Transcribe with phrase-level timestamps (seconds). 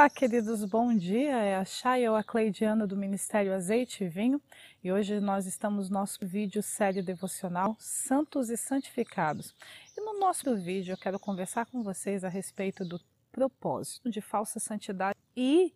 [0.00, 1.36] Olá, queridos, bom dia.
[1.42, 4.40] É a Chay, eu a Cleidiana do Ministério Azeite e Vinho
[4.82, 9.54] e hoje nós estamos no nosso vídeo série devocional Santos e Santificados.
[9.94, 12.98] E no nosso vídeo eu quero conversar com vocês a respeito do
[13.30, 15.74] propósito de falsa santidade e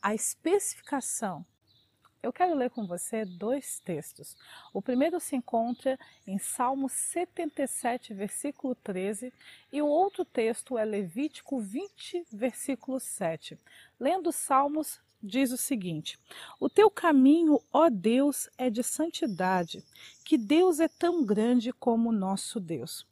[0.00, 1.44] a especificação
[2.22, 4.36] eu quero ler com você dois textos.
[4.72, 9.32] O primeiro se encontra em Salmo 77, versículo 13,
[9.72, 13.58] e o outro texto é Levítico 20, versículo 7.
[14.00, 16.18] Lendo Salmos, diz o seguinte:
[16.58, 19.84] O teu caminho, ó Deus, é de santidade,
[20.24, 23.06] que Deus é tão grande como nosso Deus.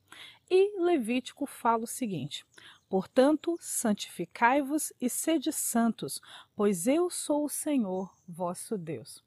[0.51, 2.45] E Levítico fala o seguinte:
[2.89, 6.21] Portanto, santificai-vos e sede santos,
[6.55, 9.25] pois eu sou o Senhor, vosso Deus.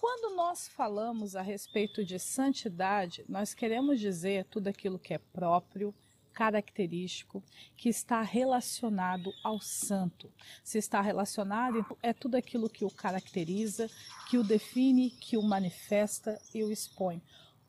[0.00, 5.94] Quando nós falamos a respeito de santidade, nós queremos dizer tudo aquilo que é próprio,
[6.32, 7.40] característico,
[7.76, 10.32] que está relacionado ao santo.
[10.64, 13.88] Se está relacionado, é tudo aquilo que o caracteriza,
[14.28, 17.22] que o define, que o manifesta e o expõe.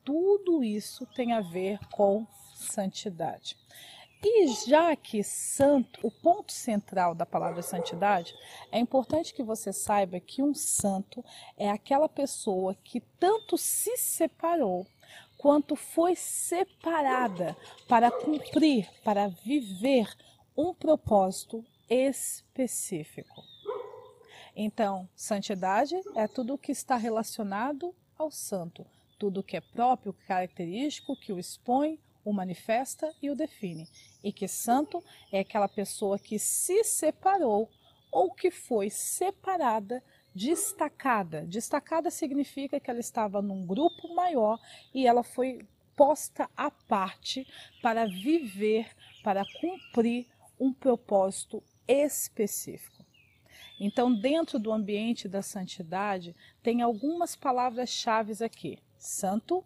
[0.03, 3.58] Tudo isso tem a ver com santidade.
[4.25, 8.33] E já que santo, o ponto central da palavra santidade,
[8.71, 11.23] é importante que você saiba que um santo
[11.57, 14.88] é aquela pessoa que tanto se separou
[15.38, 20.07] quanto foi separada para cumprir, para viver
[20.55, 23.43] um propósito específico.
[24.55, 28.85] Então, santidade é tudo que está relacionado ao santo,
[29.19, 33.88] tudo que é próprio, característico, que o expõe, o manifesta e o define.
[34.23, 37.69] E que santo é aquela pessoa que se separou
[38.11, 40.03] ou que foi separada,
[40.33, 41.42] destacada.
[41.42, 44.59] Destacada significa que ela estava num grupo maior
[44.93, 47.48] e ela foi posta à parte
[47.81, 48.89] para viver,
[49.23, 50.27] para cumprir
[50.59, 53.03] um propósito específico.
[53.80, 59.64] Então, dentro do ambiente da santidade, tem algumas palavras-chave aqui: santo,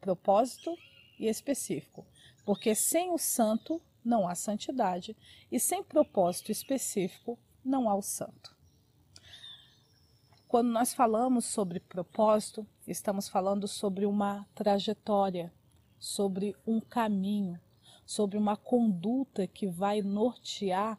[0.00, 0.76] propósito
[1.24, 2.06] e específico,
[2.44, 5.16] porque sem o santo não há santidade
[5.50, 8.54] e sem propósito específico não há o santo.
[10.46, 15.52] Quando nós falamos sobre propósito, estamos falando sobre uma trajetória,
[15.98, 17.58] sobre um caminho,
[18.06, 20.98] sobre uma conduta que vai nortear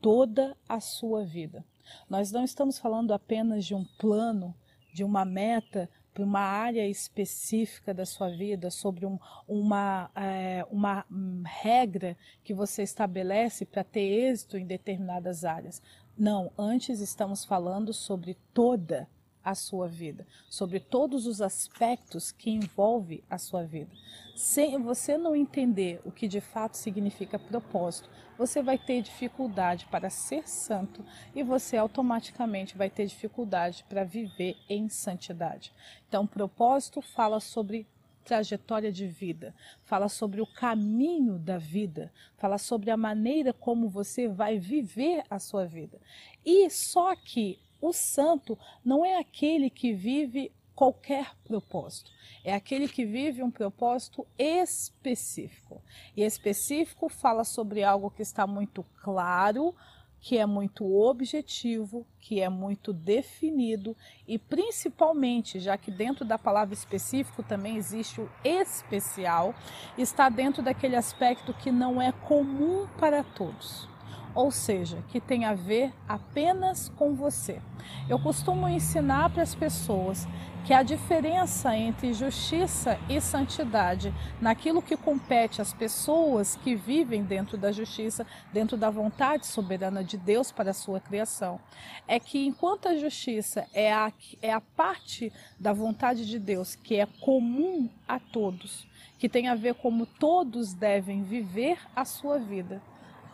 [0.00, 1.64] toda a sua vida.
[2.08, 4.54] Nós não estamos falando apenas de um plano,
[4.94, 11.04] de uma meta para uma área específica da sua vida, sobre um, uma, é, uma
[11.44, 15.82] regra que você estabelece para ter êxito em determinadas áreas.
[16.16, 19.08] Não, antes estamos falando sobre toda
[19.42, 23.90] a sua vida, sobre todos os aspectos que envolve a sua vida.
[24.34, 30.10] Se você não entender o que de fato significa propósito, você vai ter dificuldade para
[30.10, 35.72] ser santo e você automaticamente vai ter dificuldade para viver em santidade.
[36.08, 37.86] Então, propósito fala sobre
[38.24, 44.26] trajetória de vida, fala sobre o caminho da vida, fala sobre a maneira como você
[44.26, 46.00] vai viver a sua vida.
[46.44, 52.10] E só que o santo não é aquele que vive qualquer propósito,
[52.42, 55.82] é aquele que vive um propósito específico.
[56.16, 59.74] E específico fala sobre algo que está muito claro,
[60.20, 63.94] que é muito objetivo, que é muito definido.
[64.26, 69.54] E principalmente, já que dentro da palavra específico também existe o especial,
[69.98, 73.93] está dentro daquele aspecto que não é comum para todos
[74.34, 77.60] ou seja, que tem a ver apenas com você.
[78.08, 80.26] Eu costumo ensinar para as pessoas
[80.64, 87.58] que a diferença entre justiça e santidade, naquilo que compete às pessoas que vivem dentro
[87.58, 91.60] da justiça, dentro da vontade soberana de Deus para a sua criação,
[92.08, 94.10] é que enquanto a justiça é a,
[94.40, 95.30] é a parte
[95.60, 98.88] da vontade de Deus que é comum a todos,
[99.18, 102.80] que tem a ver como todos devem viver a sua vida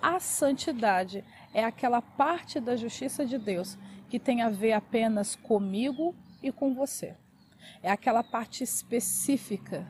[0.02, 3.76] a santidade é aquela parte da justiça de Deus
[4.08, 7.16] que tem a ver apenas comigo e com você.
[7.82, 9.86] É aquela parte específica.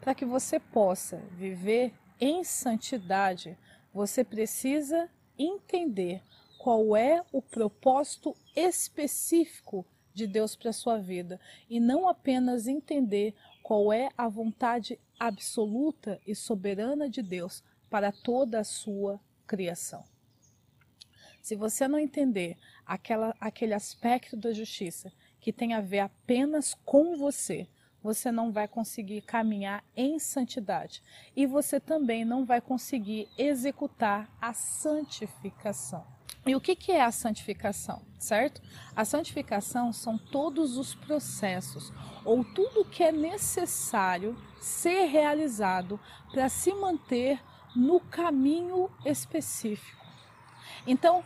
[0.00, 3.56] Para que você possa viver em santidade,
[3.92, 5.08] você precisa
[5.38, 6.22] entender
[6.58, 13.92] qual é o propósito específico de Deus para sua vida e não apenas entender qual
[13.92, 17.62] é a vontade absoluta e soberana de Deus
[17.94, 20.02] para toda a sua criação.
[21.40, 27.16] Se você não entender aquela, aquele aspecto da justiça que tem a ver apenas com
[27.16, 27.68] você,
[28.02, 31.04] você não vai conseguir caminhar em santidade
[31.36, 36.04] e você também não vai conseguir executar a santificação.
[36.44, 38.60] E o que, é a santificação, certo?
[38.96, 41.92] A santificação são todos os processos
[42.24, 46.00] ou tudo que é necessário ser realizado
[46.32, 47.40] para se manter
[47.74, 50.04] no caminho específico.
[50.86, 51.24] Então,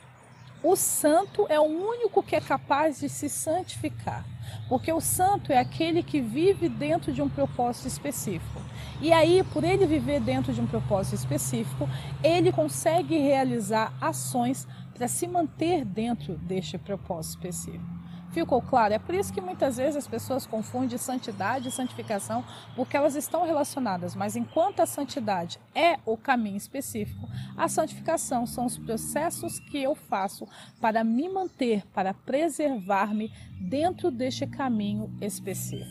[0.62, 4.24] o santo é o único que é capaz de se santificar,
[4.68, 8.60] porque o santo é aquele que vive dentro de um propósito específico.
[9.00, 11.88] E aí, por ele viver dentro de um propósito específico,
[12.24, 17.97] ele consegue realizar ações para se manter dentro deste propósito específico.
[18.38, 18.94] Ficou claro?
[18.94, 22.44] É por isso que muitas vezes as pessoas confundem santidade e santificação,
[22.76, 28.64] porque elas estão relacionadas, mas enquanto a santidade é o caminho específico, a santificação são
[28.64, 30.46] os processos que eu faço
[30.80, 35.90] para me manter, para preservar-me dentro deste caminho específico.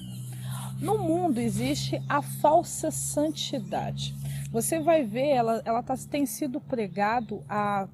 [0.79, 4.15] No mundo existe a falsa santidade.
[4.51, 7.89] Você vai ver, ela, ela tá, tem sido pregado há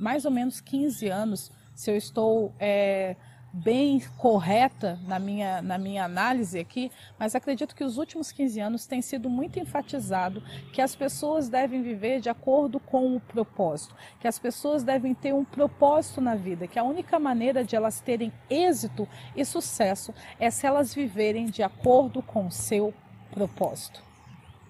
[0.00, 3.14] mais ou menos 15 anos, se eu estou é,
[3.54, 8.86] bem correta na minha, na minha análise aqui, mas acredito que os últimos 15 anos
[8.86, 10.42] tem sido muito enfatizado
[10.72, 15.32] que as pessoas devem viver de acordo com o propósito, que as pessoas devem ter
[15.32, 20.50] um propósito na vida, que a única maneira de elas terem êxito e sucesso é
[20.50, 22.92] se elas viverem de acordo com o seu
[23.30, 24.13] propósito.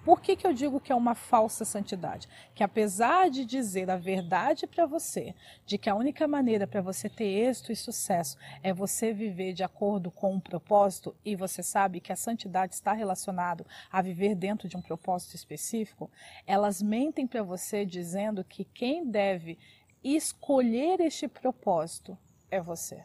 [0.05, 2.29] Por que, que eu digo que é uma falsa santidade?
[2.53, 5.33] Que apesar de dizer a verdade para você,
[5.65, 9.63] de que a única maneira para você ter êxito e sucesso é você viver de
[9.63, 14.69] acordo com um propósito, e você sabe que a santidade está relacionado a viver dentro
[14.69, 16.11] de um propósito específico,
[16.45, 19.57] elas mentem para você dizendo que quem deve
[20.03, 22.15] escolher este propósito
[22.51, 23.03] é você.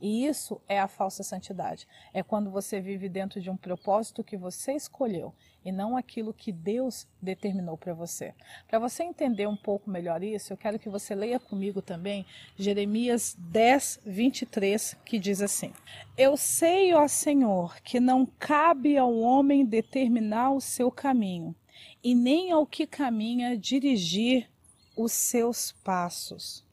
[0.00, 1.86] E isso é a falsa santidade.
[2.12, 5.34] É quando você vive dentro de um propósito que você escolheu
[5.64, 8.34] e não aquilo que Deus determinou para você.
[8.68, 12.24] Para você entender um pouco melhor isso, eu quero que você leia comigo também
[12.56, 15.72] Jeremias 10, 23, que diz assim:
[16.16, 21.54] Eu sei, ó Senhor, que não cabe ao homem determinar o seu caminho,
[22.02, 24.48] e nem ao que caminha dirigir
[24.96, 26.67] os seus passos.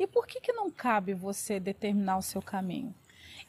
[0.00, 2.94] E por que, que não cabe você determinar o seu caminho?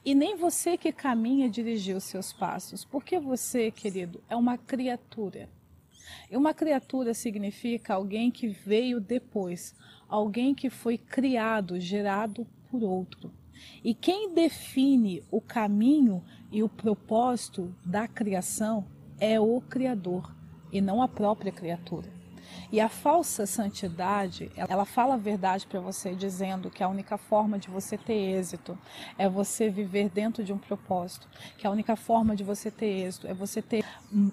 [0.03, 5.47] E nem você que caminha dirigir os seus passos, porque você, querido, é uma criatura.
[6.29, 9.73] E uma criatura significa alguém que veio depois,
[10.09, 13.31] alguém que foi criado, gerado por outro.
[13.81, 16.21] E quem define o caminho
[16.51, 18.85] e o propósito da criação
[19.21, 20.35] é o Criador
[20.69, 22.20] e não a própria criatura.
[22.71, 27.59] E a falsa santidade, ela fala a verdade para você, dizendo que a única forma
[27.59, 28.77] de você ter êxito
[29.17, 31.27] é você viver dentro de um propósito,
[31.57, 33.83] que a única forma de você ter êxito é você ter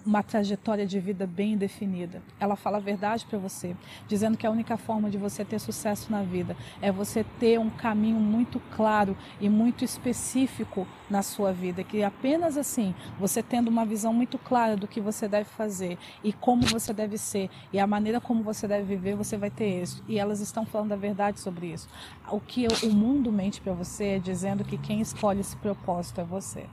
[0.06, 2.22] uma trajetória de vida bem definida.
[2.38, 3.76] Ela fala a verdade para você,
[4.06, 7.70] dizendo que a única forma de você ter sucesso na vida é você ter um
[7.70, 13.84] caminho muito claro e muito específico na sua vida, que apenas assim, você tendo uma
[13.84, 17.86] visão muito clara do que você deve fazer e como você deve ser e a
[17.86, 20.02] maneira como você deve viver, você vai ter êxito.
[20.08, 21.88] E elas estão falando a verdade sobre isso.
[22.30, 26.24] O que o mundo mente para você é dizendo que quem escolhe esse propósito é
[26.24, 26.66] você.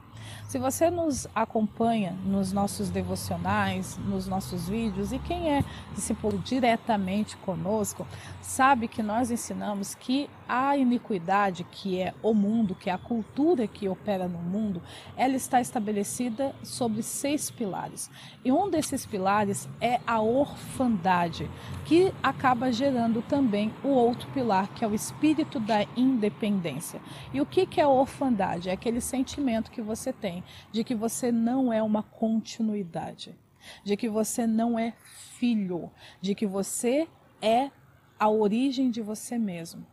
[0.48, 7.36] Se você nos acompanha nos nossos devocionais, nos nossos vídeos, e quem é discípulo diretamente
[7.38, 8.08] conosco,
[8.42, 13.68] sabe que nós ensinamos que a iniquidade, que é o mundo, que é a cultura
[13.68, 14.82] que opera no mundo,
[15.16, 18.10] ela está estabelecida sobre seis pilares.
[18.44, 21.50] E um desses pilares é a orfandade,
[21.86, 27.02] que acaba gerando também o outro pilar, que é o espírito da independência.
[27.34, 28.70] E o que é a orfandade?
[28.70, 33.36] É aquele sentimento que você tem de que você não é uma continuidade,
[33.84, 34.94] de que você não é
[35.38, 37.08] filho, de que você
[37.42, 37.72] é
[38.20, 39.86] a origem de você mesmo.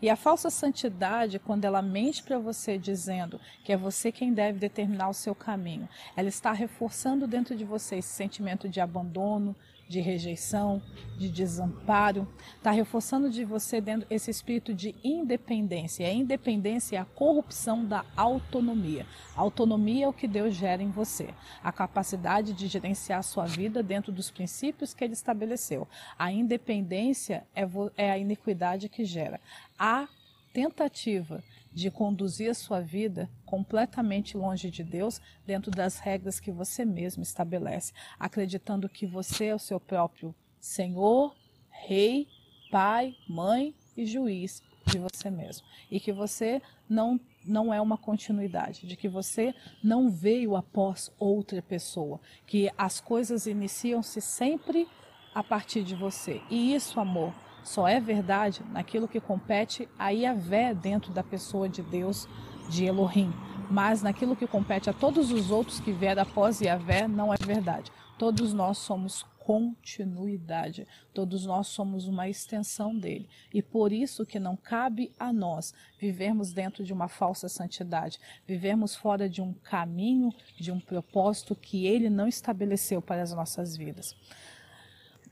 [0.00, 4.58] E a falsa santidade, quando ela mente para você dizendo que é você quem deve
[4.58, 9.54] determinar o seu caminho, ela está reforçando dentro de você esse sentimento de abandono,
[9.90, 10.80] de rejeição,
[11.18, 12.24] de desamparo,
[12.56, 16.06] está reforçando de você dentro esse espírito de independência.
[16.06, 19.04] A independência é a corrupção da autonomia.
[19.34, 21.30] A autonomia é o que Deus gera em você,
[21.60, 25.88] a capacidade de gerenciar a sua vida dentro dos princípios que Ele estabeleceu.
[26.16, 27.66] A independência é,
[27.96, 29.40] é a iniquidade que gera.
[29.76, 30.08] A
[30.52, 31.42] tentativa
[31.72, 37.22] de conduzir a sua vida completamente longe de Deus, dentro das regras que você mesmo
[37.22, 41.34] estabelece, acreditando que você é o seu próprio Senhor,
[41.68, 42.28] Rei,
[42.70, 45.66] Pai, Mãe e Juiz de você mesmo.
[45.90, 51.62] E que você não, não é uma continuidade, de que você não veio após outra
[51.62, 54.86] pessoa, que as coisas iniciam-se sempre
[55.34, 56.40] a partir de você.
[56.50, 61.82] E isso, amor, só é verdade naquilo que compete a Yahvé dentro da pessoa de
[61.82, 62.28] Deus,
[62.68, 63.32] de Elohim.
[63.70, 67.92] Mas naquilo que compete a todos os outros que vieram após Yahvé, não é verdade.
[68.18, 70.86] Todos nós somos continuidade.
[71.12, 73.28] Todos nós somos uma extensão dele.
[73.52, 78.94] E por isso que não cabe a nós vivermos dentro de uma falsa santidade, vivermos
[78.94, 84.14] fora de um caminho, de um propósito que ele não estabeleceu para as nossas vidas.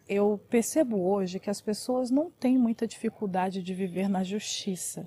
[0.08, 5.06] Eu percebo hoje que as pessoas não têm muita dificuldade de viver na justiça.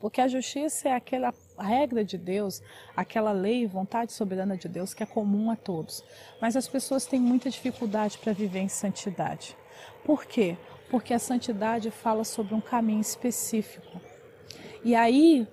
[0.00, 2.60] Porque a justiça é aquela regra de Deus,
[2.96, 6.02] aquela lei, vontade soberana de Deus que é comum a todos.
[6.40, 9.56] Mas as pessoas têm muita dificuldade para viver em santidade.
[10.04, 10.56] Por quê?
[10.90, 14.00] Porque a santidade fala sobre um caminho específico.
[14.82, 15.46] E aí,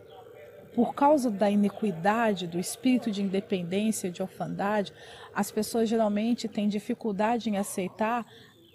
[0.73, 4.91] por causa da iniquidade, do espírito de independência, de orfandade,
[5.35, 8.25] as pessoas geralmente têm dificuldade em aceitar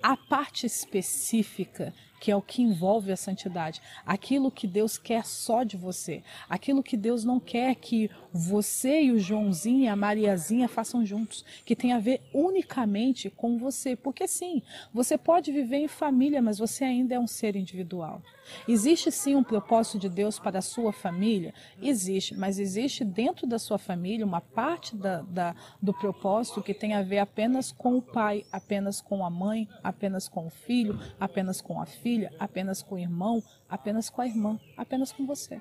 [0.02, 5.64] a parte específica que é o que envolve a santidade, aquilo que Deus quer só
[5.64, 10.68] de você, aquilo que Deus não quer que você e o Joãozinho e a Mariazinha
[10.68, 14.62] façam juntos, que tem a ver unicamente com você, porque sim,
[14.94, 18.22] você pode viver em família, mas você ainda é um ser individual.
[18.68, 21.54] Existe sim um propósito de Deus para a sua família?
[21.80, 26.94] Existe, mas existe dentro da sua família uma parte da, da, do propósito que tem
[26.94, 31.60] a ver apenas com o pai, apenas com a mãe, apenas com o filho, apenas
[31.60, 35.60] com a filha, apenas com o irmão, apenas com a irmã, apenas com você.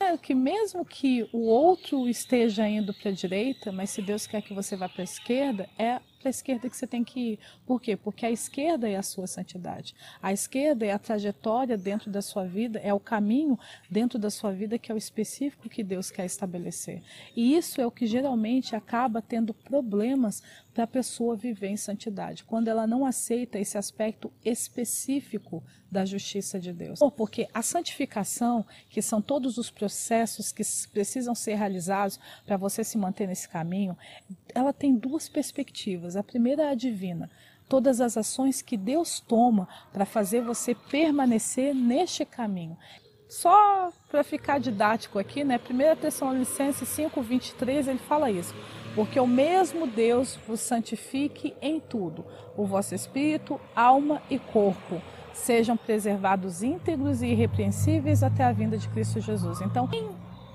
[0.00, 4.40] É que mesmo que o outro esteja indo para a direita, mas se Deus quer
[4.42, 7.38] que você vá para a esquerda, é para a esquerda que você tem que ir.
[7.66, 7.96] Por quê?
[7.96, 9.94] Porque a esquerda é a sua santidade.
[10.22, 13.58] A esquerda é a trajetória dentro da sua vida, é o caminho
[13.90, 17.02] dentro da sua vida que é o específico que Deus quer estabelecer.
[17.36, 20.42] E isso é o que geralmente acaba tendo problemas
[20.78, 26.60] para a pessoa viver em santidade, quando ela não aceita esse aspecto específico da justiça
[26.60, 27.00] de Deus.
[27.16, 32.96] Porque a santificação, que são todos os processos que precisam ser realizados para você se
[32.96, 33.98] manter nesse caminho,
[34.54, 36.14] ela tem duas perspectivas.
[36.14, 37.28] A primeira é a divina.
[37.68, 42.78] Todas as ações que Deus toma para fazer você permanecer neste caminho.
[43.28, 45.58] Só para ficar didático aqui, né?
[45.58, 48.54] 1 Tessalonicenses 5, 23, ele fala isso.
[48.98, 52.24] Porque o mesmo Deus vos santifique em tudo,
[52.56, 55.00] o vosso espírito, alma e corpo
[55.32, 59.60] sejam preservados íntegros e irrepreensíveis até a vinda de Cristo Jesus.
[59.60, 59.88] Então,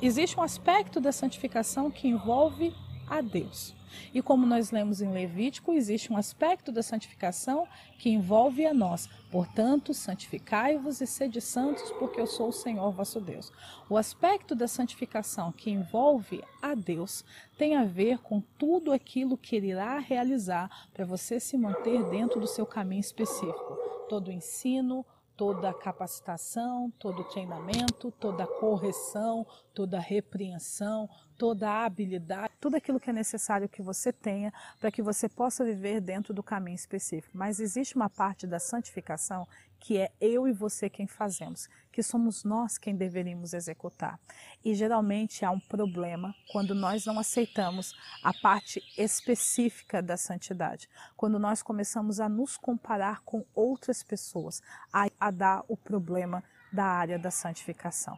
[0.02, 2.74] existe um aspecto da santificação que envolve
[3.08, 3.76] a Deus.
[4.14, 7.68] E como nós lemos em Levítico, existe um aspecto da santificação
[7.98, 9.08] que envolve a nós.
[9.32, 13.52] Portanto, santificai-vos e sede santos, porque eu sou o Senhor vosso Deus.
[13.90, 17.24] O aspecto da santificação que envolve a Deus
[17.58, 22.40] tem a ver com tudo aquilo que ele irá realizar para você se manter dentro
[22.40, 23.78] do seu caminho específico.
[24.10, 25.06] Todo o ensino,
[25.36, 32.54] toda a capacitação, todo o treinamento, toda a correção, toda a repreensão, toda a habilidade,
[32.60, 36.44] tudo aquilo que é necessário que você tenha para que você possa viver dentro do
[36.44, 37.38] caminho específico.
[37.38, 39.48] Mas existe uma parte da santificação
[39.84, 44.18] que é eu e você quem fazemos, que somos nós quem deveríamos executar.
[44.64, 51.38] E geralmente há um problema quando nós não aceitamos a parte específica da santidade, quando
[51.38, 54.62] nós começamos a nos comparar com outras pessoas,
[54.92, 58.18] a, a dar o problema da área da santificação.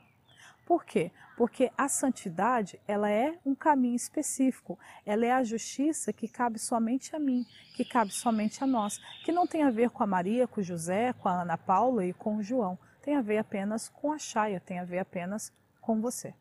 [0.65, 1.11] Por quê?
[1.37, 4.79] Porque a santidade, ela é um caminho específico.
[5.05, 7.45] Ela é a justiça que cabe somente a mim,
[7.75, 10.63] que cabe somente a nós, que não tem a ver com a Maria, com o
[10.63, 12.79] José, com a Ana Paula e com o João.
[13.01, 16.33] Tem a ver apenas com a Chaia, tem a ver apenas com você.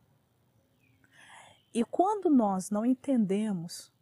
[1.75, 3.93] E quando nós não entendemos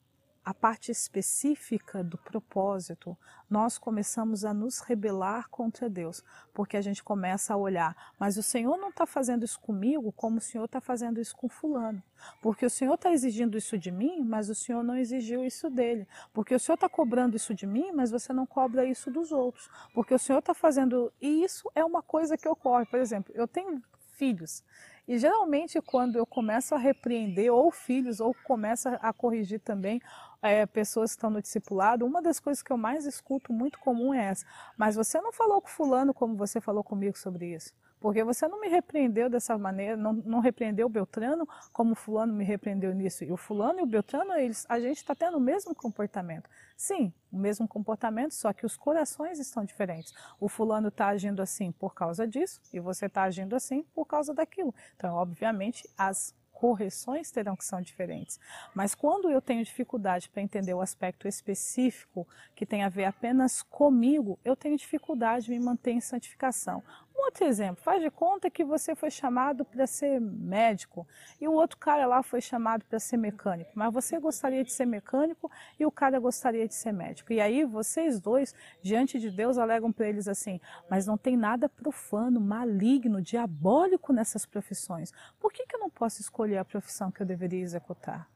[0.44, 3.16] a parte específica do propósito,
[3.49, 8.42] nós começamos a nos rebelar contra Deus, porque a gente começa a olhar, mas o
[8.42, 12.02] Senhor não está fazendo isso comigo como o Senhor está fazendo isso com fulano,
[12.40, 16.08] porque o Senhor está exigindo isso de mim, mas o Senhor não exigiu isso dele,
[16.32, 19.70] porque o Senhor está cobrando isso de mim, mas você não cobra isso dos outros,
[19.94, 23.46] porque o Senhor está fazendo, e isso é uma coisa que ocorre, por exemplo, eu
[23.46, 23.80] tenho
[24.14, 24.64] filhos,
[25.06, 30.00] e geralmente quando eu começo a repreender ou filhos ou começo a corrigir também
[30.40, 34.14] é, pessoas que estão no discipulado, uma das coisas que eu mais escuto muito comum
[34.14, 34.47] é essa.
[34.76, 37.73] Mas você não falou com fulano como você falou comigo sobre isso.
[38.02, 42.32] Porque você não me repreendeu dessa maneira, não, não repreendeu o Beltrano como o fulano
[42.32, 43.23] me repreendeu nisso.
[43.23, 46.50] E o fulano e o Beltrano, eles, a gente está tendo o mesmo comportamento.
[46.76, 50.12] Sim, o mesmo comportamento, só que os corações estão diferentes.
[50.40, 54.35] O fulano está agindo assim por causa disso e você está agindo assim por causa
[54.35, 54.75] daquilo.
[54.97, 58.38] Então, obviamente, as correções terão que são diferentes.
[58.73, 63.62] Mas quando eu tenho dificuldade para entender o aspecto específico que tem a ver apenas
[63.62, 66.80] comigo, eu tenho dificuldade de me manter em santificação.
[67.24, 71.06] Outro exemplo, faz de conta que você foi chamado para ser médico
[71.40, 74.86] e o outro cara lá foi chamado para ser mecânico, mas você gostaria de ser
[74.86, 75.48] mecânico
[75.78, 77.32] e o cara gostaria de ser médico.
[77.32, 78.52] E aí vocês dois,
[78.82, 80.60] diante de Deus, alegam para eles assim:
[80.90, 85.12] mas não tem nada profano, maligno, diabólico nessas profissões.
[85.38, 88.28] Por que, que eu não posso escolher a profissão que eu deveria executar?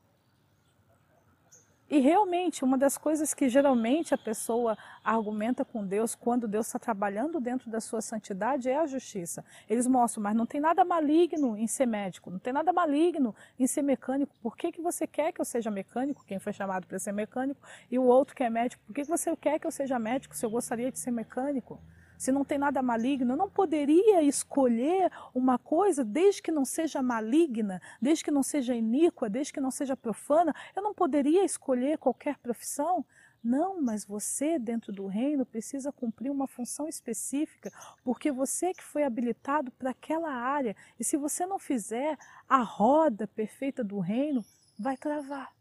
[1.88, 6.80] E realmente, uma das coisas que geralmente a pessoa argumenta com Deus quando Deus está
[6.80, 9.44] trabalhando dentro da sua santidade é a justiça.
[9.70, 13.68] Eles mostram, mas não tem nada maligno em ser médico, não tem nada maligno em
[13.68, 14.34] ser mecânico.
[14.42, 17.60] Por que, que você quer que eu seja mecânico, quem foi chamado para ser mecânico,
[17.88, 18.82] e o outro que é médico?
[18.84, 21.80] Por que, que você quer que eu seja médico se eu gostaria de ser mecânico?
[22.18, 27.02] Se não tem nada maligno, eu não poderia escolher uma coisa desde que não seja
[27.02, 31.98] maligna, desde que não seja iníqua, desde que não seja profana, eu não poderia escolher
[31.98, 33.04] qualquer profissão?
[33.42, 37.70] Não, mas você, dentro do reino, precisa cumprir uma função específica,
[38.02, 40.74] porque você que foi habilitado para aquela área.
[40.98, 42.18] E se você não fizer,
[42.48, 44.44] a roda perfeita do reino
[44.76, 45.54] vai travar.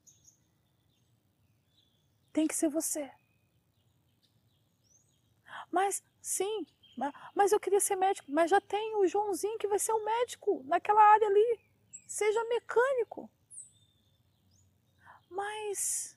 [2.34, 3.12] Tem que ser você.
[5.72, 6.65] Mas Sim,
[7.36, 8.32] mas eu queria ser médico.
[8.32, 11.60] Mas já tem o Joãozinho que vai ser o um médico naquela área ali.
[12.08, 13.29] Seja mecânico.
[15.29, 16.15] Mas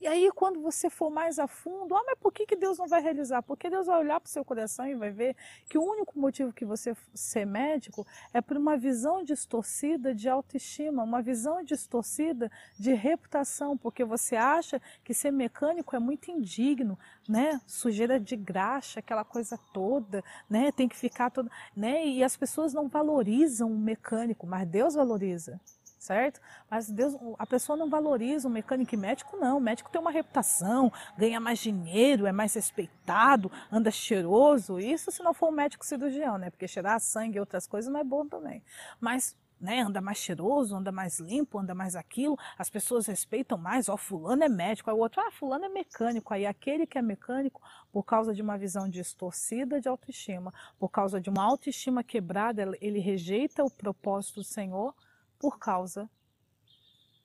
[0.00, 2.86] e aí, quando você for mais a fundo, ah, mas por que, que Deus não
[2.86, 3.42] vai realizar?
[3.42, 5.34] Porque Deus vai olhar para o seu coração e vai ver
[5.68, 11.02] que o único motivo que você ser médico é por uma visão distorcida de autoestima,
[11.02, 16.96] uma visão distorcida de reputação, porque você acha que ser mecânico é muito indigno,
[17.28, 17.60] né?
[17.66, 20.72] Sujeira de graxa, aquela coisa toda, né?
[20.72, 22.06] Tem que ficar toda, né?
[22.06, 25.60] E as pessoas não valorizam o mecânico, mas Deus valoriza
[25.98, 26.40] certo?
[26.70, 29.58] Mas Deus, a pessoa não valoriza o mecânico e médico, não.
[29.58, 34.78] O médico tem uma reputação, ganha mais dinheiro, é mais respeitado, anda cheiroso.
[34.78, 36.50] Isso se não for um médico cirurgião, né?
[36.50, 38.62] Porque cheirar sangue e outras coisas não é bom também.
[39.00, 43.88] Mas né, anda mais cheiroso, anda mais limpo, anda mais aquilo, as pessoas respeitam mais,
[43.88, 47.02] ó, fulano é médico, aí o outro, ah, fulano é mecânico, aí aquele que é
[47.02, 47.60] mecânico,
[47.92, 53.00] por causa de uma visão distorcida de autoestima, por causa de uma autoestima quebrada, ele
[53.00, 54.94] rejeita o propósito do Senhor,
[55.38, 56.10] por causa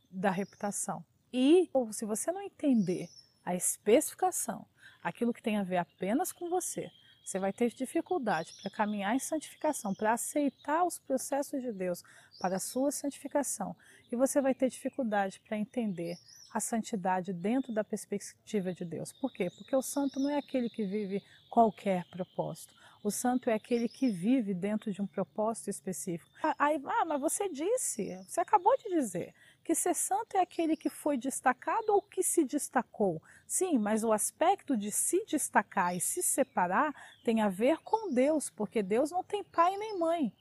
[0.09, 1.03] da reputação.
[1.31, 3.09] E se você não entender
[3.43, 4.65] a especificação,
[5.01, 6.91] aquilo que tem a ver apenas com você,
[7.23, 12.03] você vai ter dificuldade para caminhar em santificação, para aceitar os processos de Deus
[12.39, 13.75] para a sua santificação.
[14.11, 16.17] E você vai ter dificuldade para entender
[16.53, 19.11] a santidade dentro da perspectiva de Deus.
[19.11, 19.49] Por quê?
[19.49, 22.73] Porque o santo não é aquele que vive qualquer propósito.
[23.03, 26.31] O santo é aquele que vive dentro de um propósito específico.
[26.57, 30.89] Aí, ah, mas você disse, você acabou de dizer, que ser santo é aquele que
[30.89, 33.21] foi destacado ou que se destacou.
[33.47, 38.49] Sim, mas o aspecto de se destacar e se separar tem a ver com Deus,
[38.49, 40.33] porque Deus não tem pai nem mãe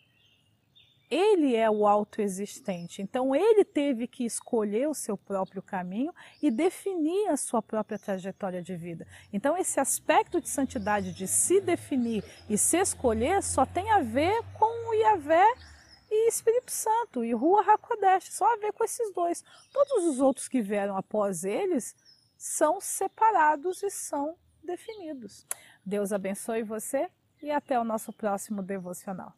[1.13, 3.03] ele é o autoexistente.
[3.03, 8.63] Então ele teve que escolher o seu próprio caminho e definir a sua própria trajetória
[8.63, 9.07] de vida.
[9.31, 14.43] Então esse aspecto de santidade de se definir e se escolher só tem a ver
[14.59, 15.47] com o Iavé
[16.15, 19.43] e Espírito Santo e Rua Hakodesh, só a ver com esses dois.
[19.73, 21.97] Todos os outros que vieram após eles
[22.37, 25.47] são separados e são definidos.
[25.85, 27.11] Deus abençoe você
[27.43, 29.33] e até o nosso próximo devocional.